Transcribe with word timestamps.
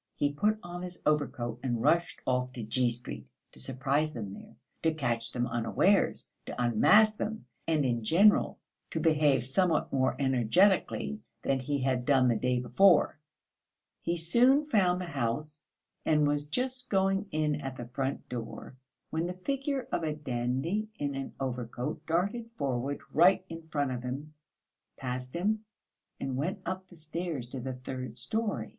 He 0.15 0.31
put 0.33 0.57
on 0.63 0.81
his 0.81 0.99
overcoat 1.05 1.59
and 1.61 1.83
rushed 1.83 2.21
off 2.25 2.53
to 2.53 2.63
G. 2.63 2.89
Street 2.89 3.27
to 3.51 3.59
surprise 3.59 4.13
them 4.13 4.33
there, 4.33 4.55
to 4.81 4.95
catch 4.95 5.31
them 5.31 5.45
unawares, 5.45 6.31
to 6.47 6.59
unmask 6.59 7.17
them, 7.17 7.45
and 7.67 7.85
in 7.85 8.03
general 8.03 8.57
to 8.89 8.99
behave 8.99 9.45
somewhat 9.45 9.93
more 9.93 10.15
energetically 10.17 11.19
than 11.43 11.59
he 11.59 11.77
had 11.77 12.03
done 12.05 12.27
the 12.27 12.35
day 12.35 12.57
before. 12.59 13.19
He 14.01 14.17
soon 14.17 14.67
found 14.71 14.99
the 14.99 15.05
house, 15.05 15.63
and 16.03 16.25
was 16.27 16.47
just 16.47 16.89
going 16.89 17.27
in 17.29 17.61
at 17.61 17.75
the 17.77 17.85
front 17.89 18.27
door, 18.27 18.75
when 19.11 19.27
the 19.27 19.35
figure 19.45 19.87
of 19.91 20.01
a 20.01 20.15
dandy 20.15 20.87
in 20.97 21.13
an 21.13 21.35
overcoat 21.39 22.03
darted 22.07 22.49
forward 22.57 23.01
right 23.13 23.45
in 23.49 23.67
front 23.69 23.91
of 23.91 24.01
him, 24.01 24.31
passed 24.97 25.35
him 25.35 25.63
and 26.19 26.37
went 26.37 26.59
up 26.65 26.87
the 26.87 26.95
stairs 26.95 27.47
to 27.49 27.59
the 27.59 27.73
third 27.73 28.17
storey. 28.17 28.69